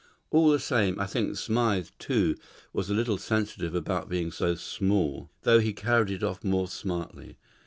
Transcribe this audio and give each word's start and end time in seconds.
All 0.31 0.49
the 0.49 0.57
same, 0.57 0.99
I 0.99 1.05
think 1.05 1.37
Smythe, 1.37 1.89
too, 1.99 2.35
was 2.73 2.89
a 2.89 2.93
little 2.95 3.19
sensitive 3.19 3.75
about 3.75 4.09
being 4.09 4.31
so 4.31 4.55
small, 4.55 5.29
though 5.43 5.59
he 5.59 5.73
carried 5.73 6.09
it 6.09 6.23
off 6.23 6.43
more 6.43 6.67
smartly. 6.67 7.37